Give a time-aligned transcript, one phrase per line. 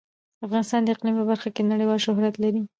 [0.45, 2.61] افغانستان د اقلیم په برخه کې نړیوال شهرت لري.